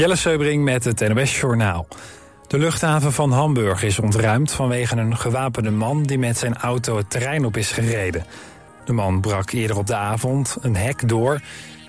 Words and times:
Jelle 0.00 0.16
Seubring 0.16 0.64
met 0.64 0.84
het 0.84 1.08
NOS 1.08 1.40
Journaal. 1.40 1.86
De 2.46 2.58
luchthaven 2.58 3.12
van 3.12 3.32
Hamburg 3.32 3.82
is 3.82 3.98
ontruimd 3.98 4.52
vanwege 4.52 4.96
een 4.96 5.16
gewapende 5.16 5.70
man... 5.70 6.02
die 6.02 6.18
met 6.18 6.38
zijn 6.38 6.56
auto 6.56 6.96
het 6.96 7.10
terrein 7.10 7.44
op 7.44 7.56
is 7.56 7.72
gereden. 7.72 8.24
De 8.84 8.92
man 8.92 9.20
brak 9.20 9.50
eerder 9.50 9.76
op 9.76 9.86
de 9.86 9.94
avond 9.94 10.56
een 10.60 10.76
hek 10.76 11.08
door... 11.08 11.40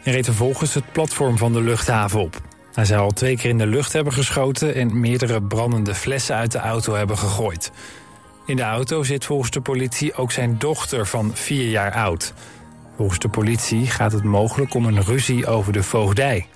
en 0.04 0.12
reed 0.12 0.26
vervolgens 0.26 0.74
het 0.74 0.92
platform 0.92 1.38
van 1.38 1.54
de 1.54 1.62
luchthaven 1.62 2.20
op. 2.20 2.42
Hij 2.74 2.86
zou 2.86 3.02
al 3.02 3.12
twee 3.12 3.38
keer 3.38 3.50
in 3.50 3.58
de 3.58 3.68
lucht 3.68 3.94
hebben 3.94 4.14
geschoten... 4.14 4.76
en 4.76 5.00
meerdere 5.00 5.42
brandende 5.42 5.96
flessen 5.96 6.36
uit 6.36 6.52
de 6.52 6.60
auto 6.60 6.94
hebben 6.94 7.18
gegooid. 7.18 7.72
In 8.46 8.56
de 8.56 8.64
auto 8.64 9.04
zit 9.04 9.26
volgens 9.26 9.52
de 9.52 9.62
politie 9.62 10.14
ook 10.14 10.32
zijn 10.32 10.58
dochter 10.58 11.08
van 11.08 11.32
vier 11.34 11.70
jaar 11.70 11.94
oud. 11.94 12.34
Volgens 12.96 13.20
de 13.20 13.30
politie 13.30 13.88
gaat 13.88 14.12
het 14.12 14.24
mogelijk 14.24 14.74
om 14.74 14.86
een 14.86 15.04
ruzie 15.04 15.48
over 15.48 15.74
de 15.74 15.84
voogdij... 15.84 16.48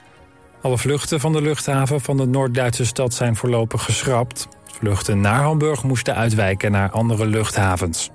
Alle 0.65 0.77
vluchten 0.77 1.19
van 1.19 1.31
de 1.31 1.41
luchthaven 1.41 2.01
van 2.01 2.17
de 2.17 2.25
Noord-Duitse 2.25 2.85
stad 2.85 3.13
zijn 3.13 3.35
voorlopig 3.35 3.83
geschrapt. 3.83 4.47
Vluchten 4.65 5.21
naar 5.21 5.41
Hamburg 5.41 5.83
moesten 5.83 6.15
uitwijken 6.15 6.71
naar 6.71 6.89
andere 6.89 7.25
luchthavens. 7.25 8.09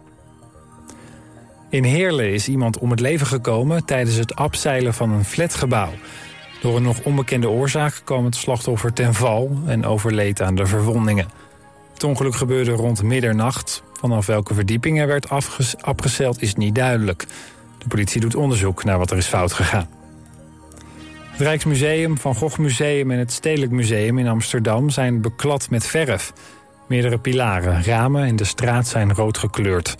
In 1.68 1.84
Heerlen 1.84 2.32
is 2.32 2.48
iemand 2.48 2.78
om 2.78 2.90
het 2.90 3.00
leven 3.00 3.26
gekomen 3.26 3.84
tijdens 3.84 4.16
het 4.16 4.36
abseilen 4.36 4.94
van 4.94 5.10
een 5.10 5.24
flatgebouw. 5.24 5.92
Door 6.60 6.76
een 6.76 6.82
nog 6.82 7.00
onbekende 7.04 7.48
oorzaak 7.48 8.00
kwam 8.04 8.24
het 8.24 8.36
slachtoffer 8.36 8.92
ten 8.92 9.14
val 9.14 9.50
en 9.66 9.84
overleed 9.84 10.42
aan 10.42 10.54
de 10.54 10.66
verwondingen. 10.66 11.28
Het 11.92 12.04
ongeluk 12.04 12.34
gebeurde 12.34 12.72
rond 12.72 13.02
middernacht. 13.02 13.82
Vanaf 13.92 14.26
welke 14.26 14.54
verdieping 14.54 15.00
er 15.00 15.06
werd 15.06 15.28
afgezeild 15.80 16.42
is 16.42 16.54
niet 16.54 16.74
duidelijk. 16.74 17.26
De 17.78 17.88
politie 17.88 18.20
doet 18.20 18.34
onderzoek 18.34 18.84
naar 18.84 18.98
wat 18.98 19.10
er 19.10 19.16
is 19.16 19.26
fout 19.26 19.52
gegaan. 19.52 19.99
Het 21.40 21.48
Rijksmuseum, 21.48 22.18
Van 22.18 22.34
Gogh 22.34 22.58
Museum 22.58 23.10
en 23.10 23.18
het 23.18 23.32
Stedelijk 23.32 23.72
Museum 23.72 24.18
in 24.18 24.28
Amsterdam 24.28 24.90
zijn 24.90 25.20
beklad 25.20 25.70
met 25.70 25.86
verf. 25.86 26.32
Meerdere 26.88 27.18
pilaren, 27.18 27.84
ramen 27.84 28.24
en 28.24 28.36
de 28.36 28.44
straat 28.44 28.86
zijn 28.86 29.14
rood 29.14 29.38
gekleurd. 29.38 29.96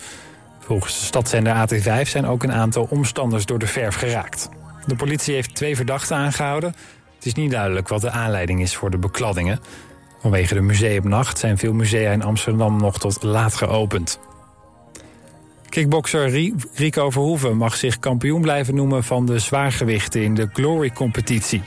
Volgens 0.59 0.99
de 0.99 1.05
stadszender 1.05 1.55
AT5 1.55 2.07
zijn 2.09 2.25
ook 2.25 2.43
een 2.43 2.51
aantal 2.51 2.87
omstanders 2.89 3.45
door 3.45 3.59
de 3.59 3.67
verf 3.67 3.95
geraakt. 3.95 4.49
De 4.85 4.95
politie 4.95 5.33
heeft 5.33 5.55
twee 5.55 5.75
verdachten 5.75 6.15
aangehouden. 6.15 6.73
Het 7.15 7.25
is 7.25 7.33
niet 7.33 7.51
duidelijk 7.51 7.87
wat 7.87 8.01
de 8.01 8.11
aanleiding 8.11 8.61
is 8.61 8.75
voor 8.75 8.91
de 8.91 8.97
bekladdingen. 8.97 9.59
Vanwege 10.19 10.53
de 10.53 10.61
museumnacht 10.61 11.39
zijn 11.39 11.57
veel 11.57 11.73
musea 11.73 12.11
in 12.11 12.23
Amsterdam 12.23 12.77
nog 12.77 12.99
tot 12.99 13.23
laat 13.23 13.55
geopend. 13.55 14.19
Kickbokser 15.71 16.51
Rico 16.73 17.09
Verhoeven 17.09 17.57
mag 17.57 17.75
zich 17.75 17.99
kampioen 17.99 18.41
blijven 18.41 18.75
noemen 18.75 19.03
van 19.03 19.25
de 19.25 19.39
zwaargewichten 19.39 20.21
in 20.21 20.35
de 20.35 20.49
Glory-competitie. 20.53 21.61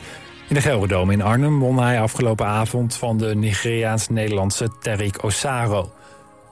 In 0.49 0.55
de 0.55 0.61
Gelredome 0.61 1.13
in 1.13 1.23
Arnhem 1.23 1.59
won 1.59 1.79
hij 1.79 2.01
afgelopen 2.01 2.47
avond 2.47 2.97
van 2.97 3.19
de 3.19 3.35
Nigeriaans-Nederlandse 3.35 4.71
Tariq 4.71 5.21
Osaro. 5.21 5.93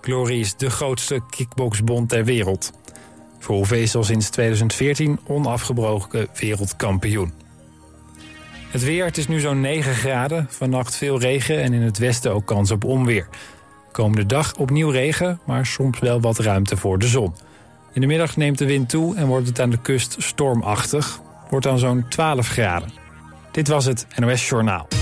Glory 0.00 0.40
is 0.40 0.56
de 0.56 0.70
grootste 0.70 1.20
kickboxbond 1.30 2.08
ter 2.08 2.24
wereld. 2.24 2.72
Verhoeven 3.38 3.80
is 3.80 3.94
al 3.94 4.04
sinds 4.04 4.30
2014 4.30 5.18
onafgebroken 5.26 6.28
wereldkampioen. 6.34 7.32
Het 8.70 8.84
weer, 8.84 9.04
het 9.04 9.18
is 9.18 9.28
nu 9.28 9.40
zo'n 9.40 9.60
9 9.60 9.94
graden. 9.94 10.46
Vannacht 10.50 10.96
veel 10.96 11.20
regen 11.20 11.62
en 11.62 11.72
in 11.72 11.82
het 11.82 11.98
westen 11.98 12.32
ook 12.32 12.46
kans 12.46 12.70
op 12.70 12.84
onweer. 12.84 13.28
Komende 13.92 14.26
dag 14.26 14.54
opnieuw 14.56 14.90
regen, 14.90 15.40
maar 15.46 15.66
soms 15.66 15.98
wel 15.98 16.20
wat 16.20 16.38
ruimte 16.38 16.76
voor 16.76 16.98
de 16.98 17.06
zon. 17.06 17.34
In 17.92 18.00
de 18.00 18.06
middag 18.06 18.36
neemt 18.36 18.58
de 18.58 18.66
wind 18.66 18.88
toe 18.88 19.16
en 19.16 19.26
wordt 19.26 19.46
het 19.46 19.60
aan 19.60 19.70
de 19.70 19.80
kust 19.82 20.16
stormachtig. 20.18 21.20
Wordt 21.50 21.66
dan 21.66 21.78
zo'n 21.78 22.04
12 22.08 22.48
graden. 22.48 22.92
Dit 23.50 23.68
was 23.68 23.84
het 23.84 24.06
NOS 24.16 24.48
Journaal. 24.48 25.01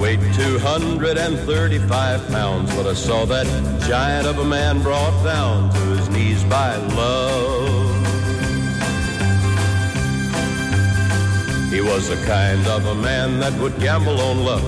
weighed 0.00 0.20
235 0.34 2.28
pounds, 2.28 2.74
but 2.74 2.86
I 2.86 2.94
saw 2.94 3.24
that 3.26 3.46
giant 3.88 4.26
of 4.26 4.38
a 4.38 4.44
man 4.44 4.82
brought 4.82 5.24
down 5.24 5.70
to 5.70 5.80
his 5.96 6.08
knees 6.10 6.42
by 6.44 6.76
love. 6.76 7.96
He 11.70 11.80
was 11.80 12.08
the 12.08 12.16
kind 12.26 12.66
of 12.66 12.86
a 12.86 12.94
man 12.94 13.40
that 13.40 13.52
would 13.60 13.78
gamble 13.80 14.20
on 14.20 14.44
luck, 14.44 14.64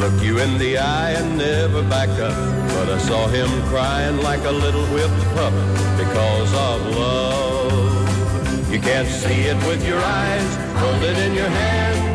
look 0.00 0.22
you 0.22 0.38
in 0.38 0.58
the 0.58 0.78
eye 0.78 1.12
and 1.12 1.38
never 1.38 1.82
back 1.82 2.08
up. 2.20 2.36
But 2.74 2.88
I 2.90 2.98
saw 2.98 3.26
him 3.28 3.48
crying 3.68 4.18
like 4.18 4.44
a 4.44 4.50
little 4.50 4.84
whipped 4.86 5.24
pup 5.34 5.54
because 5.96 6.52
of 6.54 6.96
love. 6.96 8.72
You 8.72 8.80
can't 8.80 9.08
see 9.08 9.42
it 9.42 9.56
with 9.66 9.86
your 9.86 10.00
eyes, 10.00 10.56
hold 10.80 11.02
it 11.02 11.18
in 11.18 11.34
your 11.34 11.48
hand. 11.48 12.11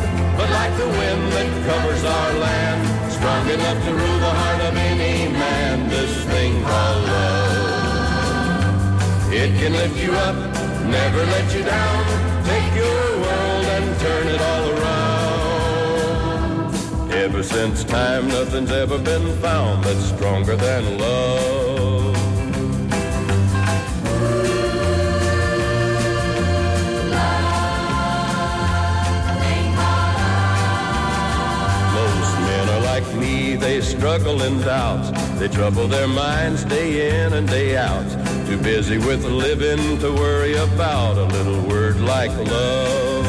Like 0.52 0.74
the 0.78 0.88
wind 0.88 1.32
that 1.34 1.50
covers 1.66 2.04
our 2.04 2.34
land, 2.40 3.12
strong 3.12 3.50
enough 3.50 3.84
to 3.86 3.92
rule 3.92 4.20
the 4.20 4.34
heart 4.42 4.62
of 4.62 4.76
any 4.78 5.28
man, 5.32 5.90
this 5.90 6.24
thing 6.26 6.64
called 6.64 7.04
love. 7.04 8.18
It 9.34 9.52
can 9.60 9.74
lift 9.74 9.98
you 9.98 10.14
up, 10.14 10.36
never 10.86 11.26
let 11.26 11.54
you 11.54 11.64
down, 11.64 12.06
take 12.46 12.74
your 12.76 13.20
world 13.24 13.66
and 13.76 14.00
turn 14.00 14.28
it 14.28 14.42
all 14.42 14.70
around. 14.72 14.88
Ever 17.12 17.44
since 17.44 17.84
time, 17.84 18.28
nothing's 18.30 18.72
ever 18.72 18.98
been 18.98 19.36
found 19.42 19.84
that's 19.84 20.06
stronger 20.06 20.56
than 20.56 20.98
love. 20.98 21.67
They 33.68 33.82
struggle 33.82 34.44
in 34.44 34.62
doubt. 34.62 35.04
They 35.40 35.50
trouble 35.50 35.90
their 35.90 36.08
minds 36.08 36.64
day 36.64 36.92
in 37.10 37.34
and 37.34 37.46
day 37.46 37.76
out. 37.76 38.08
Too 38.48 38.58
busy 38.58 38.98
with 38.98 39.26
living 39.26 40.00
to 40.00 40.10
worry 40.14 40.56
about 40.56 41.18
a 41.18 41.26
little 41.36 41.62
word 41.68 42.00
like 42.00 42.32
love. 42.32 43.26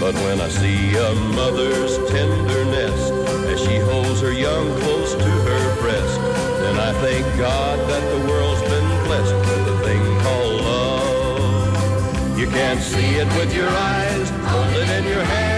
But 0.00 0.14
when 0.24 0.40
I 0.40 0.48
see 0.48 0.96
a 0.96 1.14
mother's 1.40 1.98
tenderness 2.10 3.00
as 3.52 3.60
she 3.60 3.76
holds 3.76 4.22
her 4.22 4.32
young 4.32 4.66
close 4.80 5.12
to 5.12 5.30
her 5.48 5.64
breast, 5.82 6.18
then 6.62 6.76
I 6.88 6.90
thank 7.04 7.26
God 7.36 7.78
that 7.90 8.04
the 8.12 8.20
world's 8.30 8.62
been 8.62 8.90
blessed 9.06 9.38
with 9.48 9.74
a 9.74 9.78
thing 9.84 10.04
called 10.24 10.60
love. 10.72 12.38
You 12.38 12.46
can't 12.46 12.80
see 12.80 13.10
it 13.22 13.28
with 13.36 13.54
your 13.54 13.68
eyes, 13.68 14.30
hold 14.52 14.74
it 14.82 14.88
in 14.88 15.04
your 15.04 15.22
hand, 15.22 15.49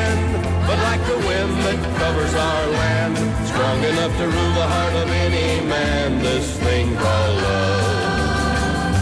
that 1.64 1.78
covers 1.98 2.34
our 2.34 2.66
land, 2.80 3.16
strong 3.46 3.78
enough 3.84 4.16
to 4.18 4.24
rule 4.26 4.54
the 4.54 4.66
heart 4.74 4.94
of 5.02 5.08
any 5.10 5.60
man, 5.66 6.18
this 6.20 6.58
thing 6.58 6.96
called 6.96 7.36
love. 7.42 8.92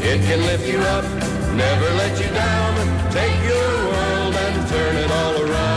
It 0.00 0.20
can 0.26 0.40
lift 0.50 0.66
you 0.66 0.78
up, 0.78 1.04
never 1.54 1.88
let 2.02 2.18
you 2.20 2.28
down, 2.32 2.74
take 3.10 3.38
your 3.52 3.72
world 3.90 4.34
and 4.34 4.68
turn 4.68 4.96
it 5.04 5.10
all 5.20 5.36
around. 5.46 5.76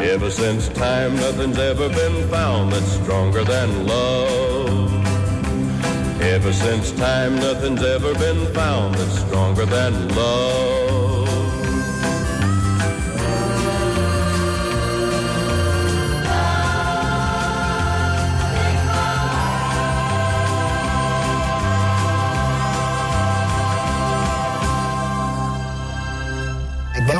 Ever 0.00 0.30
since 0.30 0.68
time, 0.68 1.16
nothing's 1.16 1.58
ever 1.58 1.88
been 1.88 2.28
found 2.28 2.72
that's 2.72 2.92
stronger 3.02 3.44
than 3.44 3.86
love. 3.86 4.92
Ever 6.22 6.52
since 6.52 6.92
time, 6.92 7.36
nothing's 7.36 7.82
ever 7.82 8.14
been 8.14 8.46
found 8.54 8.94
that's 8.94 9.18
stronger 9.20 9.66
than 9.66 10.08
love. 10.14 11.13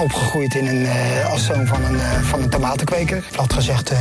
Opgegroeid 0.05 0.55
in 0.55 0.67
een, 0.67 0.87
eh, 0.87 1.31
als 1.31 1.45
zoon 1.45 1.67
van 1.67 1.85
een, 1.85 2.01
eh, 2.01 2.21
van 2.23 2.43
een 2.43 2.49
tomatenkweker. 2.49 3.25
Plat 3.33 3.53
gezegd, 3.53 3.91
eh, 3.91 3.99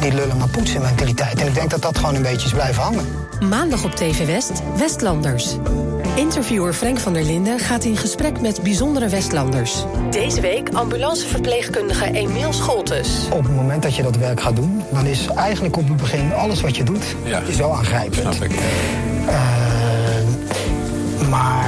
die 0.00 0.14
lullen 0.14 0.36
maar 0.36 0.48
poetsen 0.48 0.82
mentaliteit. 0.82 1.40
En 1.40 1.46
ik 1.46 1.54
denk 1.54 1.70
dat 1.70 1.82
dat 1.82 1.98
gewoon 1.98 2.14
een 2.14 2.22
beetje 2.22 2.46
is 2.46 2.52
blijven 2.52 2.82
hangen. 2.82 3.06
Maandag 3.48 3.84
op 3.84 3.90
TV 3.94 4.26
West, 4.26 4.52
Westlanders. 4.76 5.56
Interviewer 6.14 6.72
Frank 6.72 6.98
van 6.98 7.12
der 7.12 7.22
Linden 7.24 7.58
gaat 7.58 7.84
in 7.84 7.96
gesprek 7.96 8.40
met 8.40 8.62
bijzondere 8.62 9.08
Westlanders. 9.08 9.84
Deze 10.10 10.40
week 10.40 10.68
ambulanceverpleegkundige 10.72 12.10
Emiel 12.12 12.52
Scholtes. 12.52 13.08
Op 13.32 13.42
het 13.42 13.54
moment 13.54 13.82
dat 13.82 13.96
je 13.96 14.02
dat 14.02 14.16
werk 14.16 14.40
gaat 14.40 14.56
doen, 14.56 14.82
dan 14.92 15.06
is 15.06 15.26
eigenlijk 15.36 15.76
op 15.76 15.88
het 15.88 15.96
begin 15.96 16.34
alles 16.34 16.60
wat 16.60 16.76
je 16.76 16.82
doet, 16.84 17.04
Ja. 17.24 17.40
is 17.46 17.56
wel 17.56 17.76
aangrijpend. 17.76 18.34
Snap 18.34 18.50
ik. 18.50 18.58
Maar 21.28 21.67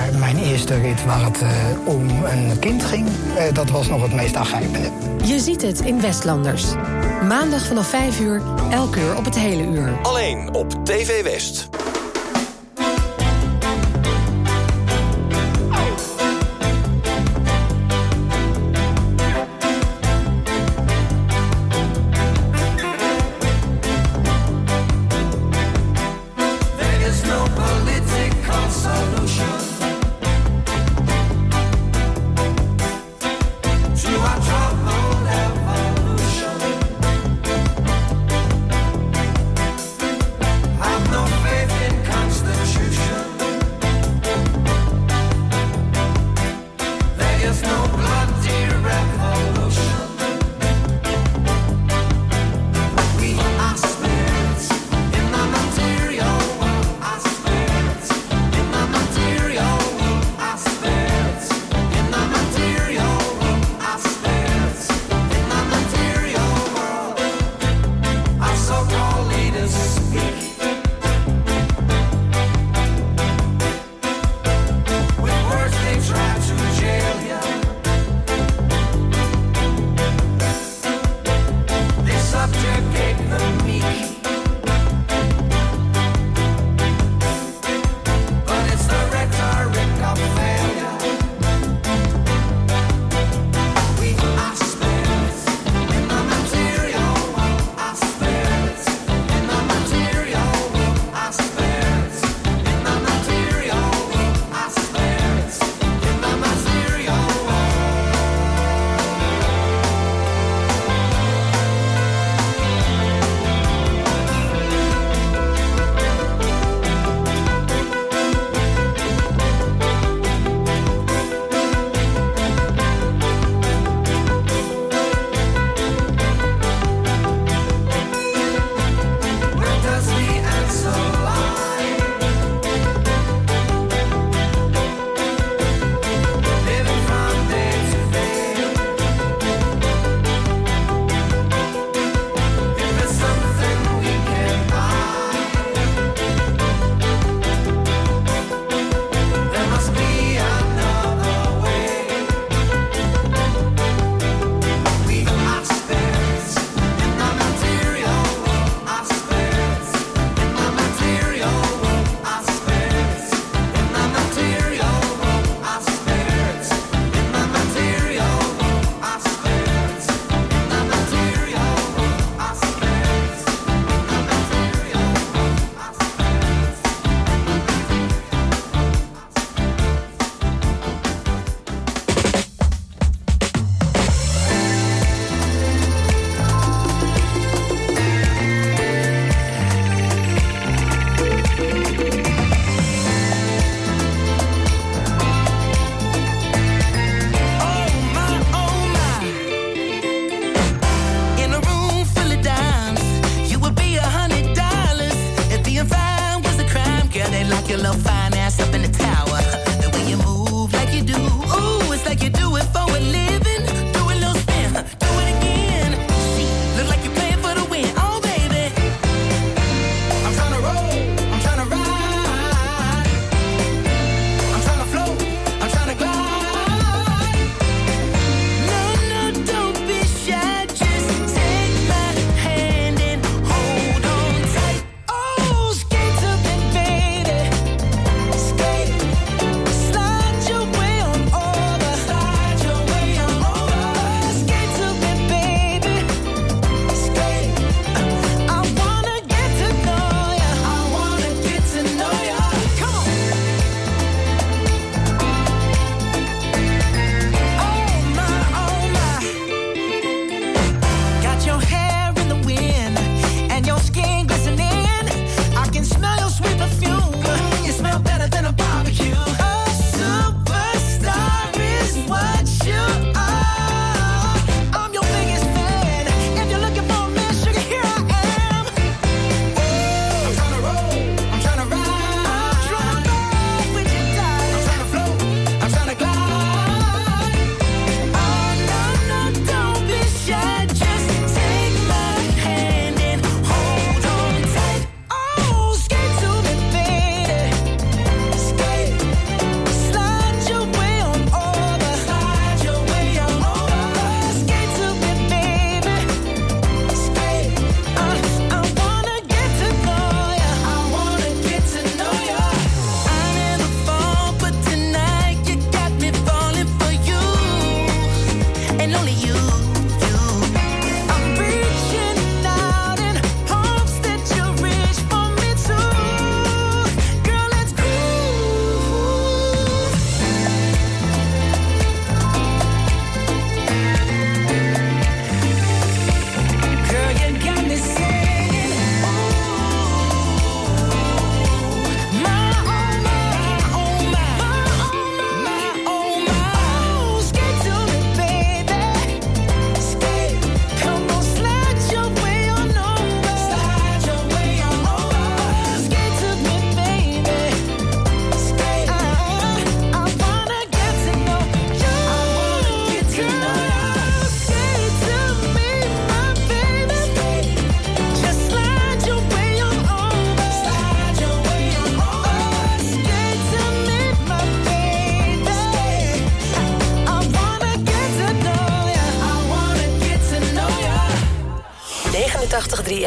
eerste 0.51 0.81
rit 0.81 1.05
waar 1.05 1.25
het 1.25 1.43
eh, 1.43 1.49
om 1.85 2.09
een 2.09 2.59
kind 2.59 2.85
ging, 2.85 3.07
eh, 3.37 3.55
dat 3.55 3.71
was 3.71 3.89
nog 3.89 4.03
het 4.03 4.15
meest 4.15 4.37
aangrijpende. 4.37 4.91
Je 5.25 5.39
ziet 5.39 5.63
het 5.63 5.81
in 5.81 6.01
Westlanders. 6.01 6.65
Maandag 7.29 7.67
vanaf 7.67 7.87
5 7.87 8.21
uur, 8.21 8.43
elk 8.71 8.97
uur 8.97 9.17
op 9.17 9.25
het 9.25 9.39
hele 9.39 9.63
uur. 9.63 9.99
Alleen 10.03 10.55
op 10.55 10.85
TV 10.85 11.23
West. 11.23 11.69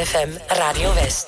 89.3 0.04 0.06
FM, 0.06 0.60
Radio 0.60 0.89
West. 0.96 1.23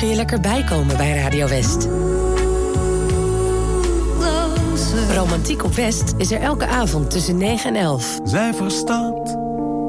Kun 0.00 0.08
je 0.08 0.14
lekker 0.14 0.40
bijkomen 0.40 0.96
bij 0.96 1.12
Radio 1.12 1.48
West. 1.48 1.88
Romantiek 5.14 5.64
op 5.64 5.74
West 5.74 6.14
is 6.16 6.30
er 6.30 6.40
elke 6.40 6.66
avond 6.66 7.10
tussen 7.10 7.36
9 7.36 7.74
en 7.74 7.80
11. 7.80 8.18
Zij 8.24 8.54
verstaat 8.54 9.26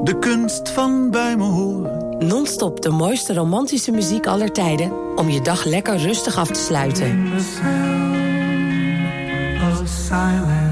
de 0.04 0.16
kunst 0.20 0.70
van 0.70 1.10
bij 1.10 1.36
me 1.36 1.44
horen. 1.44 2.26
Non-stop 2.26 2.82
de 2.82 2.90
mooiste 2.90 3.34
romantische 3.34 3.90
muziek 3.90 4.26
aller 4.26 4.52
tijden... 4.52 5.16
om 5.16 5.28
je 5.28 5.40
dag 5.40 5.64
lekker 5.64 5.96
rustig 5.96 6.36
af 6.36 6.48
te 6.48 6.60
sluiten. 6.60 7.32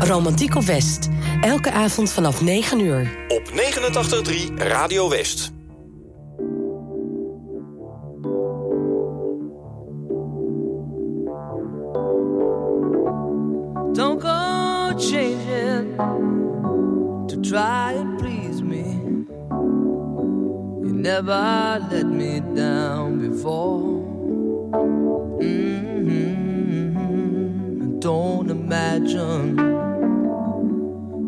Romantiek 0.00 0.54
op 0.54 0.64
West. 0.64 1.08
Elke 1.40 1.70
avond 1.70 2.12
vanaf 2.12 2.42
9 2.42 2.80
uur. 2.80 3.26
Op 3.28 3.50
89.3 3.50 4.54
Radio 4.54 5.08
West. 5.08 5.52
Never 21.14 21.44
let 21.90 22.06
me 22.06 22.32
down 22.54 23.06
before. 23.26 23.82
Mm-hmm. 25.42 26.88
Don't 27.98 28.48
imagine 28.58 29.44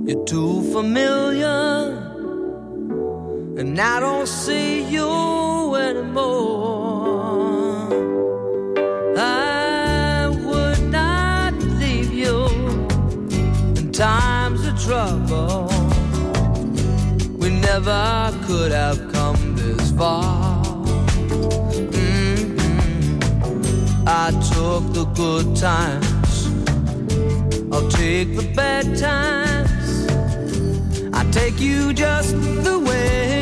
you're 0.06 0.24
too 0.24 0.62
familiar, 0.76 1.58
and 3.60 3.80
I 3.92 3.94
don't 4.06 4.28
see 4.28 4.84
you 4.96 5.10
anymore. 5.74 6.28
I 9.16 10.28
would 10.46 10.82
not 11.00 11.54
leave 11.82 12.12
you 12.12 12.38
in 13.78 13.90
times 13.90 14.60
of 14.70 14.74
trouble. 14.86 15.68
We 17.40 17.48
never 17.68 18.32
could 18.46 18.70
have 18.70 19.11
Mhm. 20.02 21.78
I 24.04 24.32
took 24.52 24.82
the 24.92 25.04
good 25.14 25.54
times, 25.54 26.34
I'll 27.72 27.88
take 27.88 28.34
the 28.36 28.46
bad 28.56 28.84
times. 28.98 29.92
I 31.14 31.22
take 31.30 31.60
you 31.60 31.92
just 31.92 32.34
the 32.64 32.78
way 32.80 33.41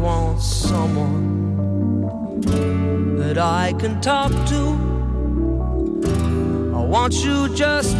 want 0.00 0.40
someone 0.40 1.60
that 3.18 3.36
I 3.36 3.74
can 3.78 4.00
talk 4.00 4.32
to. 4.48 4.60
I 6.74 6.82
want 6.82 7.22
you 7.24 7.54
just 7.54 7.94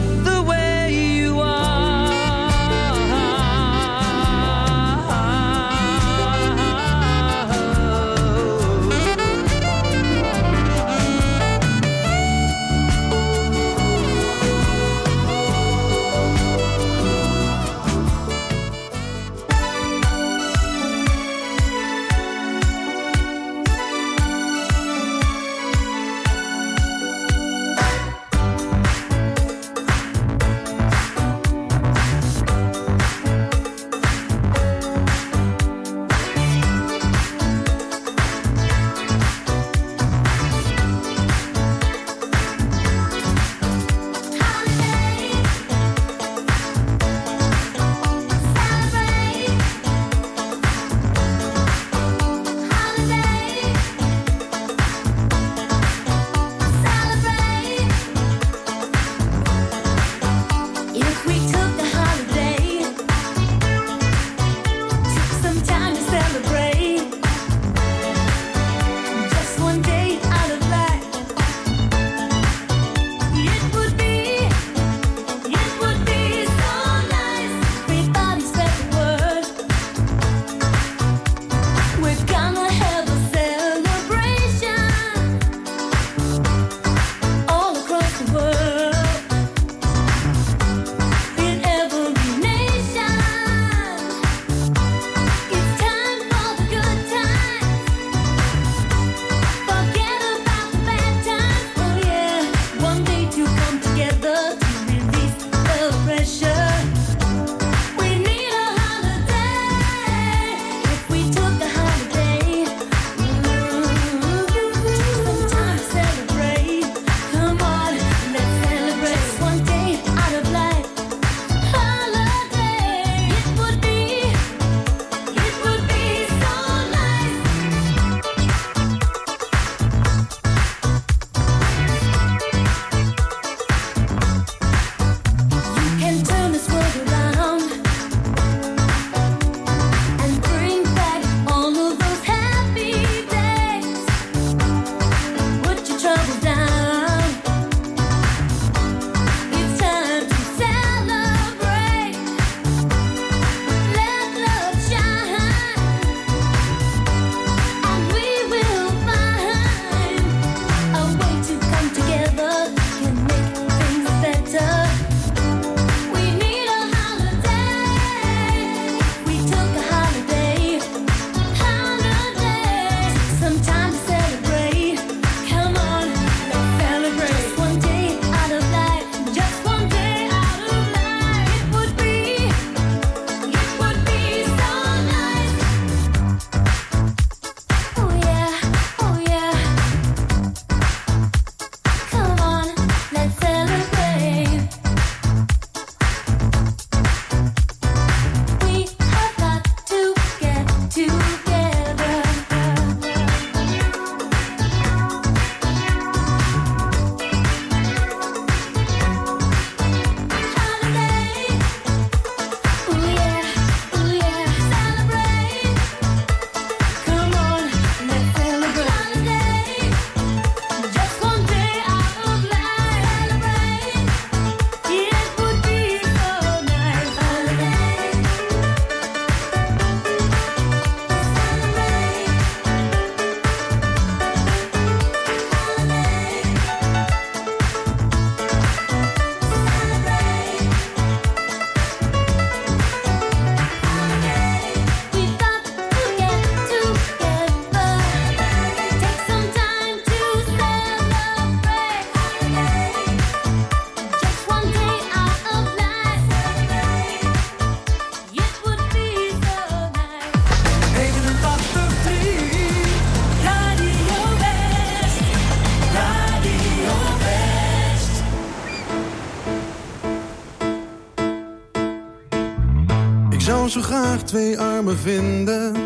graag 273.90 274.22
twee 274.22 274.58
armen 274.58 274.98
vinden. 274.98 275.76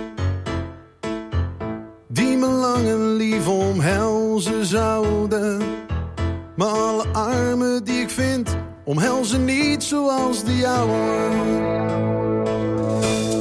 Die 2.09 2.36
me 2.36 2.46
lang 2.46 2.86
en 2.86 3.16
lief 3.16 3.48
omhelzen 3.48 4.64
zouden. 4.64 5.62
Maar 6.57 6.68
alle 6.68 7.05
armen 7.12 7.84
die 7.84 8.00
ik 8.00 8.11
vind 8.11 8.57
Omhelzen 8.84 9.44
niet 9.44 9.82
zoals 9.82 10.44
de 10.44 10.57
jouwe. 10.57 11.30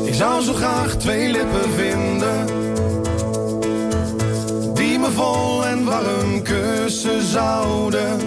Ik 0.05 0.13
zou 0.13 0.41
zo 0.41 0.53
graag 0.53 0.95
twee 0.95 1.31
lippen 1.31 1.69
vinden. 1.69 2.45
Die 4.73 4.99
me 4.99 5.11
vol 5.11 5.65
en 5.65 5.85
warm 5.85 6.41
kussen 6.43 7.21
zouden. 7.21 8.19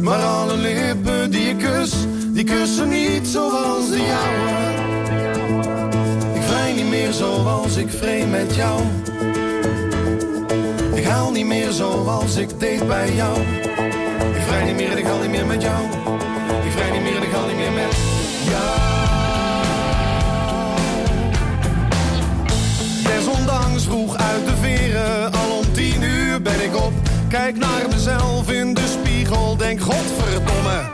Maar 0.00 0.22
alle 0.22 0.56
lippen 0.56 1.30
die 1.30 1.48
ik 1.48 1.58
kus 1.58 1.94
Die 2.32 2.44
kussen 2.44 2.88
niet 2.88 3.26
zoals 3.26 3.88
de 3.88 3.96
jouwe 3.96 4.79
zoals 7.20 7.76
ik 7.76 7.90
vreemd 7.90 8.30
met 8.30 8.54
jou. 8.54 8.82
Ik 10.94 11.04
haal 11.04 11.30
niet 11.30 11.46
meer 11.46 11.70
zoals 11.70 12.36
ik 12.36 12.60
deed 12.60 12.86
bij 12.86 13.14
jou. 13.14 13.40
Ik 14.34 14.42
vrij 14.46 14.64
niet 14.64 14.74
meer 14.74 14.90
en 14.90 14.98
ik 14.98 15.04
haal 15.04 15.20
niet 15.20 15.30
meer 15.30 15.46
met 15.46 15.62
jou. 15.62 15.84
Ik 16.64 16.72
vrij 16.72 16.90
niet 16.90 17.02
meer 17.02 17.16
en 17.16 17.22
ik 17.22 17.30
haal 17.30 17.46
niet 17.46 17.56
meer 17.56 17.72
met 17.72 17.96
jou. 18.50 18.78
Desondanks 23.02 23.84
vroeg 23.84 24.16
uit 24.16 24.46
de 24.46 24.56
veren 24.60 25.32
Al 25.32 25.56
om 25.56 25.72
tien 25.72 26.02
uur 26.02 26.42
ben 26.42 26.64
ik 26.64 26.76
op. 26.76 26.92
Kijk 27.28 27.56
naar 27.56 27.88
mezelf 27.90 28.50
in 28.50 28.74
de 28.74 28.98
spiegel 29.00 29.56
Denk 29.56 29.80
godverdomme. 29.80 30.88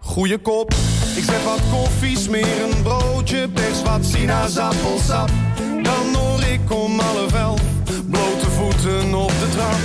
Goeie 0.00 0.38
kop 0.38 0.74
Ik 1.16 1.24
zet 1.24 1.44
wat 1.44 1.60
koffie, 1.70 2.18
smeer 2.18 2.62
een 2.62 2.82
broodje 2.82 3.48
Pers 3.48 3.82
wat 3.82 4.04
sinaasappelsap 4.04 5.30
Dan 5.82 6.14
hoor 6.14 6.42
ik 6.42 6.72
om 6.72 6.98
half 6.98 7.32
elf 7.32 7.60
Blote 8.10 8.50
voeten 8.50 9.14
op 9.14 9.28
de 9.28 9.48
trap. 9.54 9.78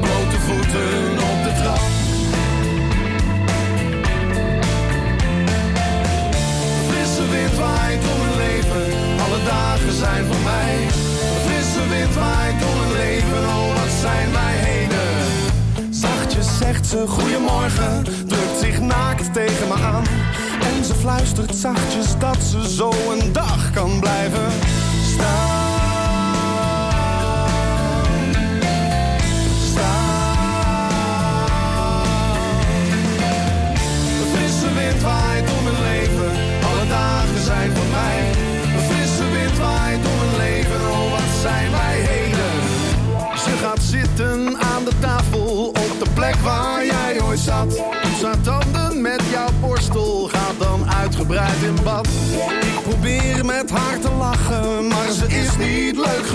Blote 0.00 0.38
voeten 0.46 1.10
op 1.30 1.38
de 1.44 1.52
trap. 1.62 1.80
Frisse 6.88 7.28
wind 7.30 7.58
waait 7.58 8.02
om 8.12 8.18
mijn 8.18 8.36
leven, 8.36 8.92
alle 9.24 9.44
dagen 9.44 9.92
zijn 9.92 10.24
voor 10.24 10.42
mij. 10.44 10.86
Frisse 11.46 11.88
wind 11.88 12.14
waait 12.14 12.64
om 12.64 12.78
mijn 12.78 12.92
leven, 12.92 13.44
oh 13.44 13.74
wat 13.74 13.92
zijn 14.00 14.32
wij 14.32 14.47
zegt 16.68 16.86
ze 16.86 17.06
goeiemorgen, 17.06 18.04
drukt 18.26 18.58
zich 18.60 18.80
naakt 18.80 19.32
tegen 19.32 19.68
me 19.68 19.74
aan. 19.74 20.04
En 20.60 20.84
ze 20.84 20.94
fluistert 20.94 21.54
zachtjes 21.54 22.18
dat 22.18 22.36
ze 22.42 22.68
zo 22.74 22.90
een 22.90 23.32
dag 23.32 23.70
kan 23.70 24.00
blijven 24.00 24.57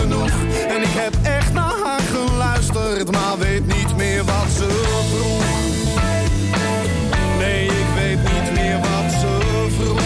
genoeg. 0.03 0.31
En 0.67 0.81
ik 0.81 0.93
heb 1.03 1.13
echt 1.23 1.53
naar 1.53 1.77
haar 1.83 1.99
geluisterd, 1.99 3.11
maar 3.11 3.37
weet 3.37 3.65
niet 3.65 3.95
meer 3.97 4.23
wat 4.23 4.49
ze 4.57 4.67
vroeg. 5.11 5.45
Nee, 7.37 7.65
ik 7.65 7.89
weet 7.95 8.21
niet 8.33 8.51
meer 8.53 8.77
wat 8.79 9.11
ze 9.21 9.31
vroeg. 9.77 10.01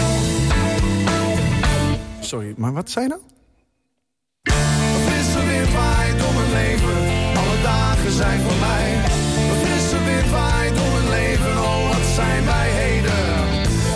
Sorry, 2.19 2.53
maar 2.57 2.73
wat 2.73 2.89
zei 2.89 3.07
nou? 3.07 3.21
Een 4.43 5.01
frisse 5.07 5.45
wind 5.45 5.73
waait 5.73 6.19
om 6.27 6.33
mijn 6.39 6.51
leven, 6.51 6.97
alle 7.41 7.61
dagen 7.63 8.11
zijn 8.11 8.39
voor 8.41 8.59
mij. 8.67 8.87
Een 9.49 9.59
frisse 9.65 10.03
wind 10.03 10.29
waait 10.31 10.75
om 10.83 10.91
mijn 10.93 11.09
leven, 11.09 11.57
oh 11.57 11.87
wat 11.89 12.05
zijn 12.15 12.45
wij 12.45 12.69
heden. 12.69 13.23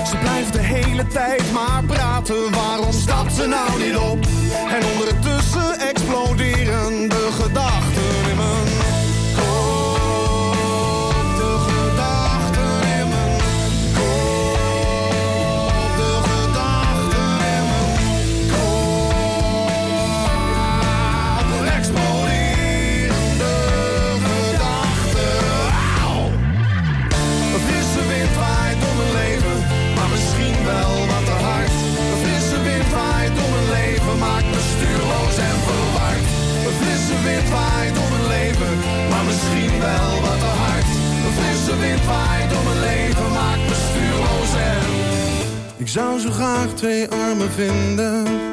Ze 0.08 0.18
blijft 0.18 0.54
de 0.54 0.64
hele 0.76 1.08
tijd 1.08 1.52
maar 1.52 1.84
praten, 1.88 2.52
waarom 2.52 2.92
stapt 2.92 3.34
ze 3.34 3.48
nou 3.48 3.84
niet 3.84 3.98
op? 3.98 4.31
Zou 45.92 46.20
zo 46.20 46.30
graag 46.32 46.74
twee 46.74 47.08
armen 47.08 47.52
vinden 47.52 48.51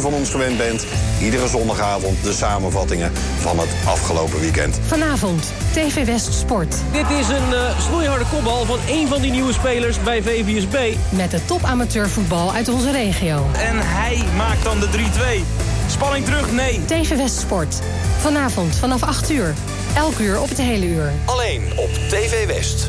van 0.00 0.12
ons 0.12 0.30
gewend 0.30 0.56
bent. 0.56 0.86
Iedere 1.20 1.48
zondagavond 1.48 2.24
de 2.24 2.32
samenvattingen 2.32 3.12
van 3.38 3.58
het 3.58 3.68
afgelopen 3.86 4.40
weekend. 4.40 4.78
Vanavond, 4.86 5.52
TV 5.72 6.06
West 6.06 6.32
Sport. 6.32 6.76
Dit 6.92 7.10
is 7.10 7.28
een 7.28 7.54
eh, 7.54 7.80
snoeiharde 7.80 8.24
kopbal 8.32 8.64
van 8.64 8.78
een 8.88 9.08
van 9.08 9.20
die 9.20 9.30
nieuwe 9.30 9.52
spelers 9.52 10.02
bij 10.02 10.22
VVSB. 10.22 10.96
Met 11.08 11.30
de 11.30 11.44
top 11.44 11.64
amateurvoetbal 11.64 12.52
uit 12.52 12.68
onze 12.68 12.90
regio. 12.90 13.46
En 13.52 13.76
hij 13.78 14.22
maakt 14.36 14.64
dan 14.64 14.80
de 14.80 14.88
3-2. 14.88 15.00
Spanning 15.90 16.24
terug, 16.24 16.52
nee. 16.52 16.80
TV 16.84 17.16
West 17.16 17.38
Sport. 17.38 17.78
Vanavond 18.18 18.76
vanaf 18.76 19.02
8 19.02 19.30
uur. 19.30 19.54
Elk 19.96 20.18
uur 20.18 20.40
op 20.40 20.48
het 20.48 20.58
hele 20.58 20.86
uur. 20.86 21.12
Alleen 21.24 21.62
op 21.76 21.90
TV 22.08 22.46
West. 22.46 22.88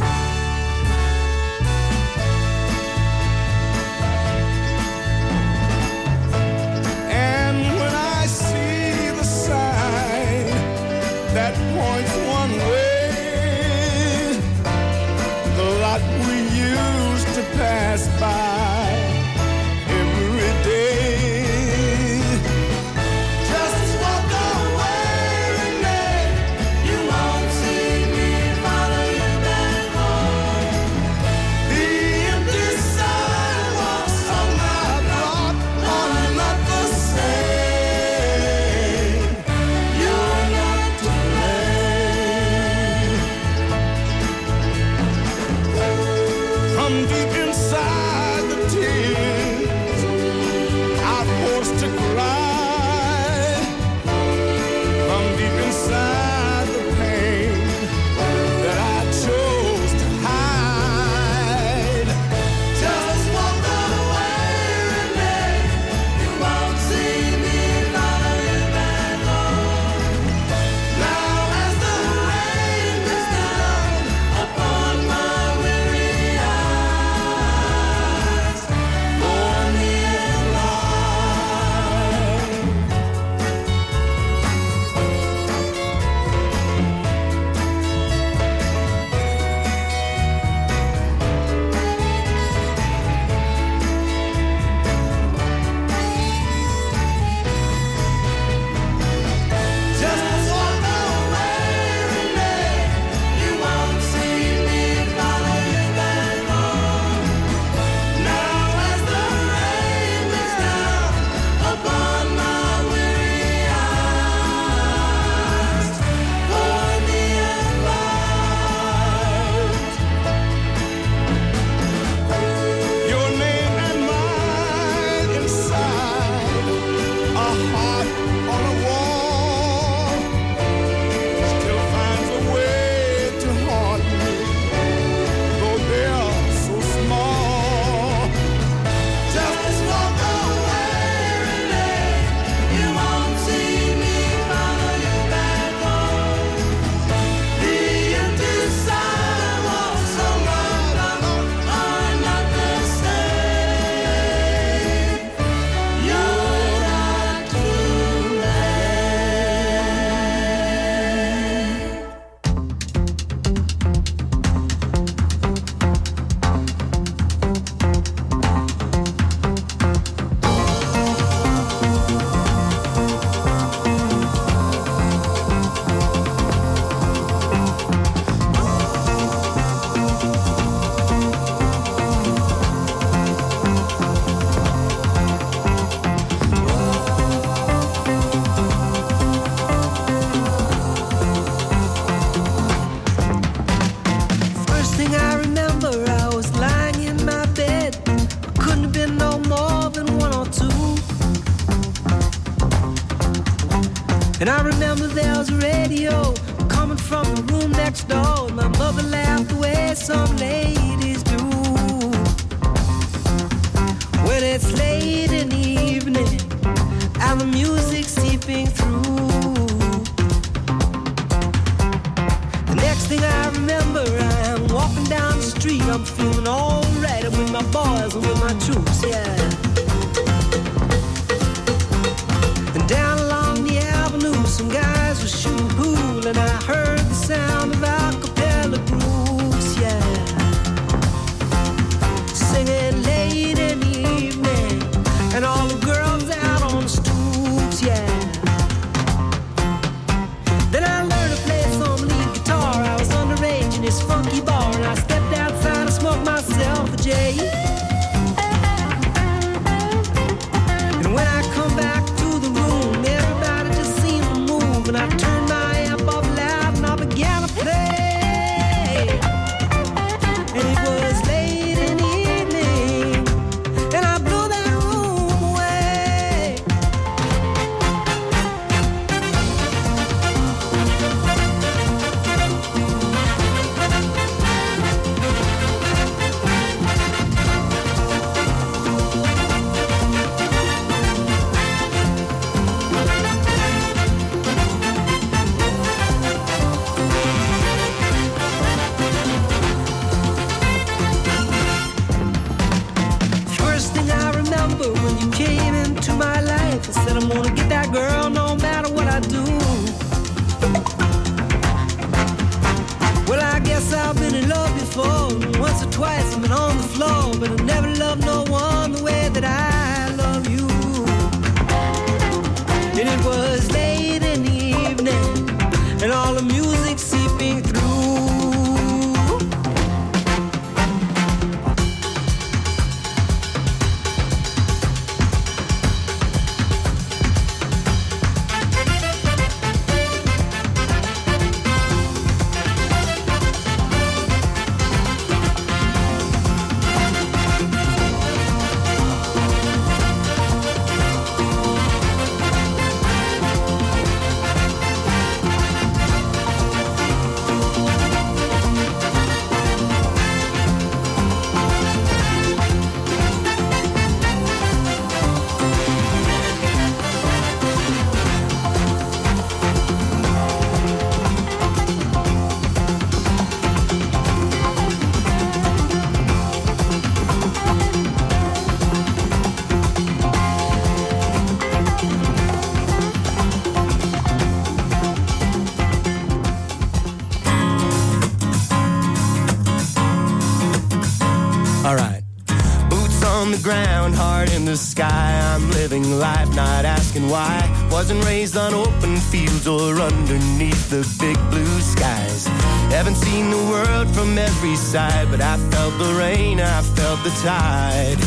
The 394.71 394.77
sky. 394.77 395.53
I'm 395.53 395.69
living 395.71 396.17
life, 396.17 396.47
not 396.55 396.85
asking 396.85 397.27
why. 397.27 397.59
Wasn't 397.91 398.23
raised 398.23 398.55
on 398.55 398.73
open 398.73 399.17
fields 399.17 399.67
or 399.67 399.99
underneath 399.99 400.89
the 400.89 401.03
big 401.19 401.37
blue 401.49 401.81
skies. 401.81 402.47
Haven't 402.95 403.15
seen 403.15 403.49
the 403.49 403.63
world 403.73 404.07
from 404.15 404.37
every 404.37 404.77
side, 404.77 405.29
but 405.29 405.41
I 405.41 405.57
felt 405.71 405.97
the 405.99 406.13
rain, 406.13 406.61
I 406.61 406.81
felt 406.95 407.19
the 407.27 407.33
tide. 407.43 408.19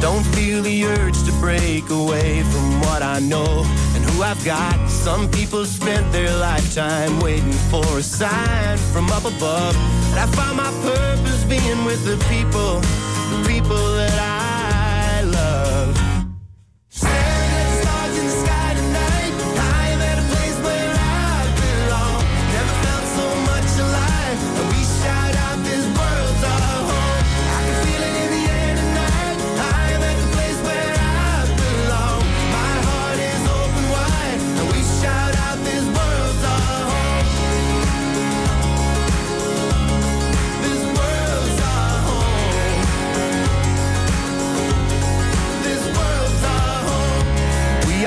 Don't 0.00 0.24
feel 0.34 0.62
the 0.62 0.86
urge 0.86 1.22
to 1.24 1.32
break 1.32 1.90
away 1.90 2.42
from 2.52 2.80
what 2.80 3.02
I 3.02 3.18
know 3.18 3.66
and 3.94 4.02
who 4.02 4.22
I've 4.22 4.42
got. 4.46 4.88
Some 4.88 5.30
people 5.30 5.66
spent 5.66 6.10
their 6.10 6.34
lifetime 6.38 7.20
waiting 7.20 7.58
for 7.70 7.84
a 7.98 8.02
sign 8.02 8.78
from 8.94 9.10
up 9.10 9.26
above. 9.26 9.76
And 10.10 10.18
I 10.24 10.26
found 10.38 10.56
my 10.56 10.72
purpose 10.80 11.44
being 11.44 11.84
with 11.84 12.02
the 12.06 12.16
people 12.32 12.80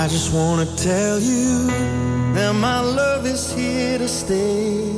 I 0.00 0.08
just 0.08 0.32
wanna 0.32 0.64
tell 0.76 1.20
you 1.20 1.66
that 2.32 2.54
my 2.54 2.80
love 2.80 3.26
is 3.26 3.52
here 3.52 3.98
to 3.98 4.08
stay. 4.08 4.94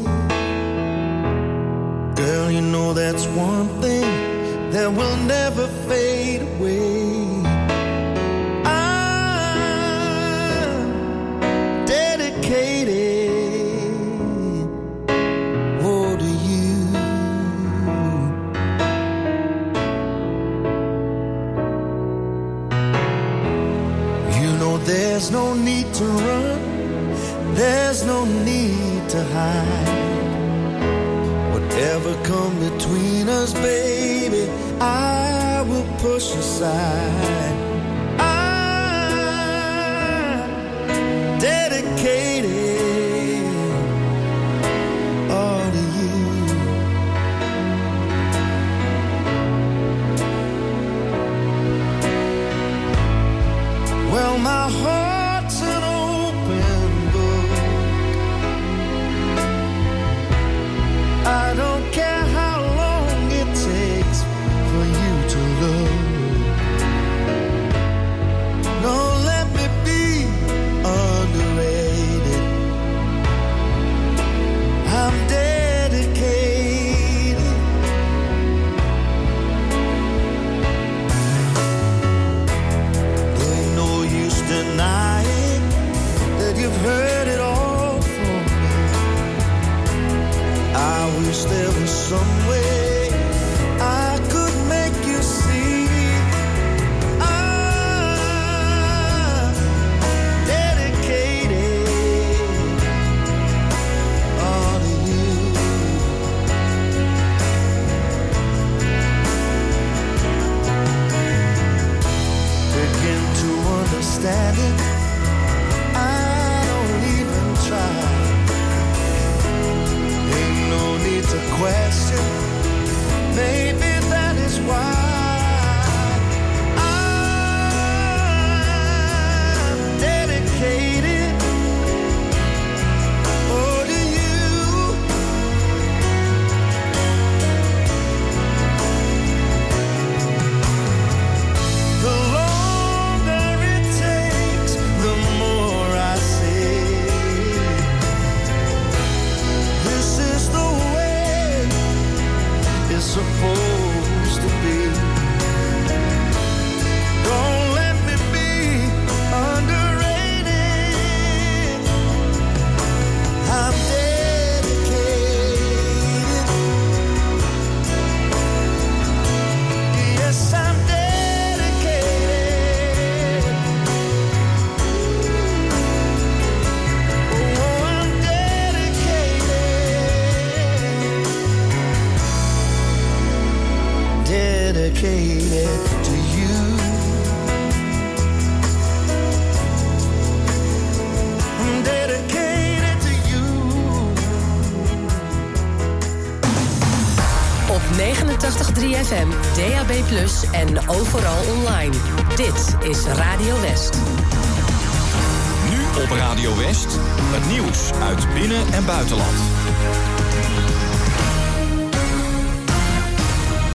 Girl, 2.15 2.49
you 2.53 2.61
know 2.61 2.93
that's 2.95 3.27
one 3.27 3.67
thing 3.83 4.71
that 4.71 4.93
will 4.93 5.17
never 5.27 5.67
fade 5.89 6.43
away. 6.43 7.43
I'm 8.65 9.05
dedicated. 11.85 13.02
no 25.33 25.55
need 25.55 25.93
to 25.95 26.05
run, 26.05 26.61
there's 27.55 28.05
no 28.05 28.26
need 28.26 29.09
to 29.09 29.24
hide. 29.24 29.89
Whatever 31.55 32.12
come 32.22 32.55
between 32.61 33.28
us, 33.30 33.55
baby, 33.55 34.51
I 34.78 35.64
will 35.66 35.87
push 35.99 36.35
aside. 36.35 37.57
I'm 38.20 38.59
dedicated. 41.41 42.91